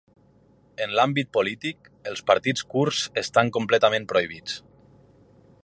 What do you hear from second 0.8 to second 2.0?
En l’àmbit polític,